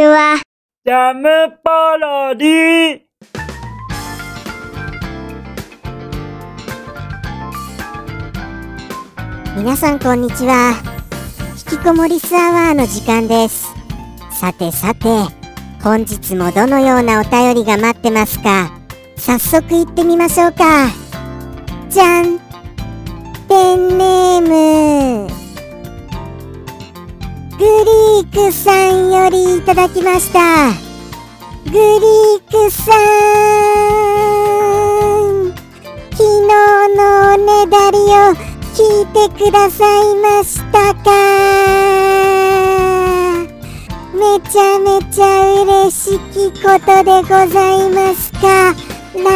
[0.00, 0.40] ちは。
[0.86, 1.28] ジャム
[1.62, 3.00] パロディ。
[9.58, 10.72] 皆さんこんにちは。
[11.70, 13.74] 引きこもりスアワーの時間です。
[14.32, 15.06] さてさて
[15.82, 18.70] 本日もどのようなお便りが待ってますか？
[19.18, 20.88] 早速行ってみましょうか。
[21.90, 30.70] じゃんークさんよりいただきました。
[31.64, 32.94] グリークさん
[36.12, 36.22] 昨日
[36.96, 38.32] のおねだりを
[38.74, 41.10] 聞いてくださいましたか？
[44.14, 48.74] めちゃめちゃ嬉しきことでございますか？
[49.16, 49.30] ら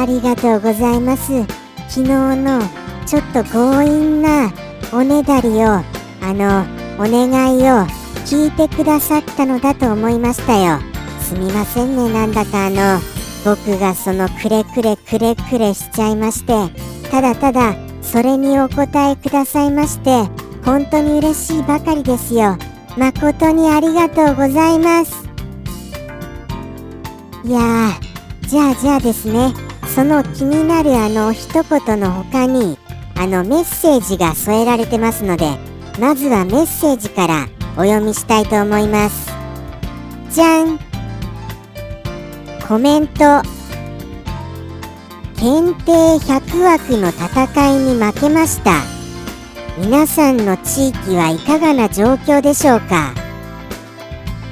[0.00, 1.44] ありがとうございます。
[1.88, 2.60] 昨日の
[3.06, 4.52] ちょっと強引な
[4.94, 5.84] おねだりをあ
[6.22, 6.62] の
[6.96, 7.84] お願いを
[8.26, 10.78] 聞いてくださったのだと思いましたよ。
[11.20, 12.12] すみませんね。
[12.12, 13.00] なんだかあの
[13.44, 16.54] 僕がそのくれくれくれくれしちゃいまして。
[17.10, 20.28] ただただそれにお答えくださいまして
[20.64, 22.56] 本当に嬉しいばかりですよ。
[22.96, 25.28] 誠にありがとうございます。
[27.44, 29.52] いやーじゃあじゃあですね。
[29.92, 32.78] その気になるあの一言の他に
[33.16, 35.56] あのメッセージが添えられてますので
[35.98, 39.32] まずはメッセージからお読みしたいと思います。
[40.30, 40.78] じゃん。
[42.66, 43.42] コメント。
[45.36, 48.80] 検定100枠の戦いに負けました。
[49.78, 53.12] 皆さんの地域はいかがな状況でしょうか。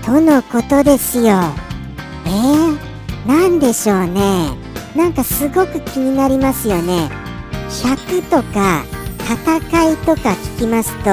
[0.04, 1.40] とのことですよ。
[2.26, 2.78] えー、
[3.26, 4.50] なんでしょうね。
[4.96, 7.21] なんかすごく気になりますよね。
[7.72, 8.84] 100とか
[9.18, 11.04] 戦いとか聞きますと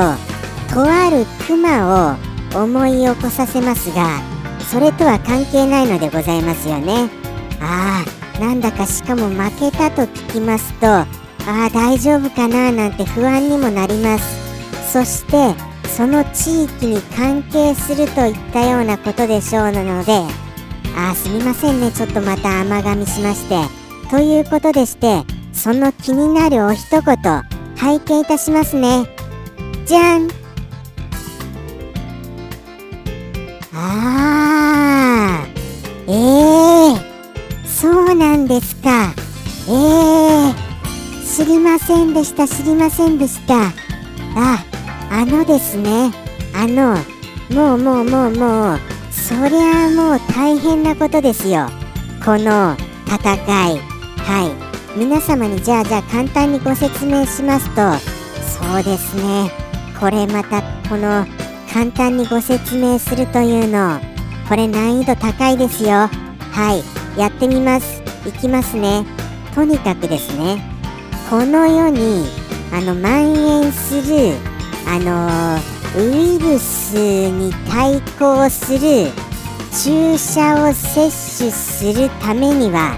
[0.73, 4.19] とあるクマを思い起こさせますが
[4.71, 7.09] それとは関係ないのでございますよね。
[7.61, 8.03] あ
[8.37, 11.07] あなんだかしかも負けたと聞きますとあ
[11.47, 14.91] あ大丈夫かななんて不安にもなります。
[14.91, 15.55] そして
[15.87, 20.13] その地域に関係するといったようなことでしょうなので
[20.95, 21.91] ああすみませんね。
[21.91, 23.79] ちょっとまた甘噛みしまして。
[24.09, 25.23] ということでして
[25.59, 27.17] その気になるお一言
[27.75, 29.05] 拝見いたしますね。
[29.85, 30.29] じゃん。
[33.73, 36.11] あー。
[36.11, 39.13] えー、そうなんですか。
[39.67, 40.55] えー、
[41.35, 43.55] 知りませんでした知りませんでした。
[44.37, 44.63] あ
[45.11, 46.13] あのですね。
[46.55, 46.95] あの
[47.53, 48.79] もうもうもうもう。
[49.11, 51.67] そりゃあもう大変なことですよ。
[52.23, 52.77] この
[53.07, 53.35] 戦
[53.73, 53.79] い。
[54.19, 54.68] はい。
[54.99, 57.97] 皆様にじゃあじゃあ簡単にご説明しますと。
[58.45, 59.49] そうですね。
[59.97, 61.25] これまたこの
[61.71, 64.01] 簡単にご説明するというの
[64.49, 66.09] これ難易度高いですよ。
[66.51, 66.83] は
[67.15, 67.17] い。
[67.17, 68.03] やってみます。
[68.27, 69.05] いきますね。
[69.55, 70.61] とにかくですね。
[71.29, 72.25] この世に
[72.73, 74.33] あの蔓延する
[74.85, 75.61] あの
[75.97, 76.95] ウイルス
[77.29, 79.11] に対抗する
[79.81, 82.97] 注射を接種するためには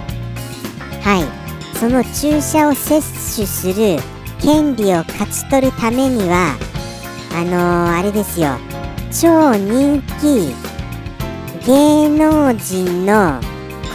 [1.03, 1.40] はい。
[1.81, 3.01] その注射を接
[3.35, 3.97] 種する
[4.39, 6.55] 権利を勝ち取るためには
[7.33, 8.49] あのー、あれですよ。
[9.09, 10.53] 超人気
[11.65, 13.41] 芸能人の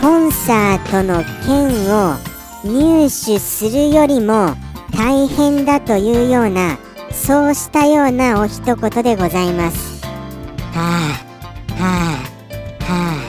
[0.00, 2.16] コンサートの券を
[2.64, 4.56] 入手するよりも
[4.90, 6.78] 大変だというような
[7.12, 10.04] そうしたようなお一言でございます。
[10.74, 11.14] は
[11.70, 12.20] あは
[12.80, 13.22] あは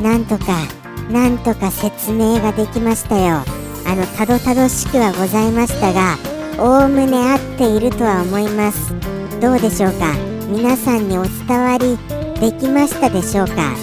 [0.00, 0.02] あ。
[0.02, 0.66] なんとか
[1.10, 3.57] なんとか説明ができましたよ。
[3.88, 6.18] あのたどたどしくはございましたが
[6.58, 8.92] おおむね合っているとは思います。
[9.40, 10.12] どうでしょうか？
[10.46, 11.96] 皆さんにお伝わり
[12.38, 13.74] できましたでしょうか？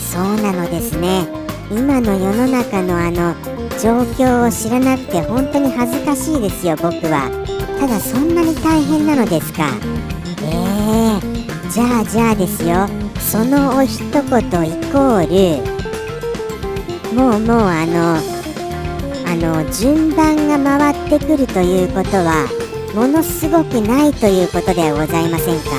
[0.00, 1.26] そうなのですね。
[1.70, 3.34] 今の世の中のあの
[3.82, 7.30] 状況を知らなくて本当に恥ずかしいですよ僕は。
[7.78, 9.68] ただそんなに大変なのですか？
[10.42, 12.88] えー、じゃあじゃあですよ。
[13.20, 14.22] そのお一言イ
[14.90, 18.16] コールもうもうあの
[19.32, 22.46] あの順番が回ってくるということは
[22.94, 25.70] ものすごくないということではございませんか？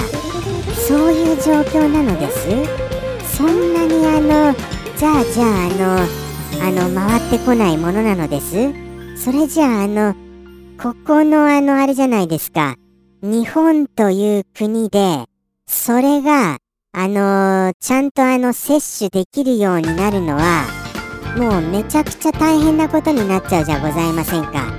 [0.87, 3.37] そういう状況なのです？
[3.37, 4.55] そんなにあの
[4.97, 8.73] じゃあじゃああのあの回ってこないものなのです？
[9.23, 10.15] それじゃああの
[10.81, 12.77] ここのあのあれじゃないですか。
[13.21, 15.25] 日本という国で
[15.67, 16.57] それが
[16.95, 20.65] あの、ちゃんとあの摂取できるようになるのは
[21.37, 24.71] もうめちゃくちゃ大変なことになっちゃうじゃございませんか。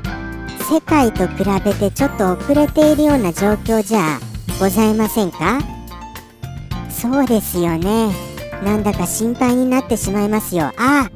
[0.70, 4.18] 世界と比べてちょっと遅れているような状況じゃ
[4.60, 5.60] ございませんか。
[6.88, 8.12] そうですよね。
[8.64, 10.72] なんだか心配になってしまいますよ。
[10.78, 11.10] あ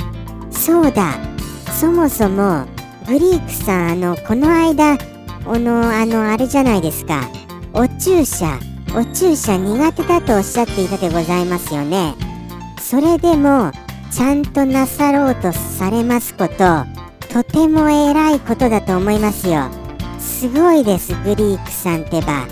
[0.51, 1.15] そうだ。
[1.81, 2.67] そもそも
[3.07, 4.99] グリークさんあのこの間あ
[5.59, 7.29] のあのあれじゃないですか。
[7.73, 8.59] お注射。
[8.95, 12.15] お注射苦手だとおっしゃっていたでございますよね。
[12.81, 13.71] それでも
[14.11, 16.85] ちゃんとなさろうとされますこと
[17.33, 19.69] とても偉いことだと思いますよ。
[20.19, 22.47] すごいですグリークさんってば。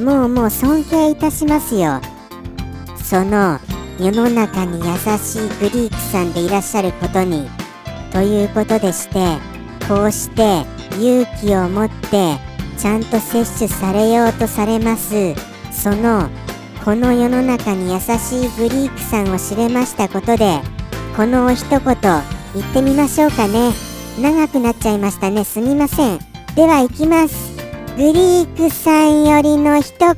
[0.00, 2.00] もうもう尊敬いたしますよ。
[3.02, 3.60] その
[4.00, 7.48] 世の中に優しいグリークさんでいらっしゃることに
[8.10, 9.36] ということでして
[9.86, 10.64] こうして
[10.98, 12.36] 勇気を持って
[12.78, 15.34] ちゃんと接種されようとされます。
[15.70, 16.30] その
[16.84, 20.60] この世の中に優しいグリークさんを知れましたことで
[21.16, 23.72] この一言言ってみましょうかね。
[24.20, 25.44] 長くなっちゃいましたね。
[25.44, 26.18] すみません。
[26.54, 27.56] では行きます。
[27.96, 30.14] グリークさんよりの一言。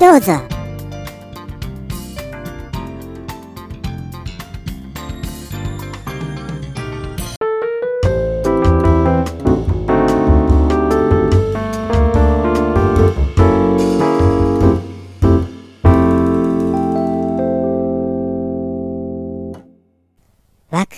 [0.00, 0.51] どうぞ。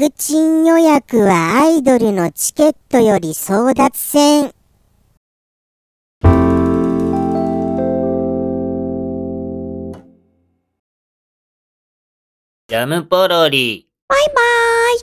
[0.05, 4.53] クチン予約はアイドルのチケットより争奪戦
[12.69, 13.89] ジャムポロリ。
[14.07, 14.35] バイバー
[14.99, 15.01] イ。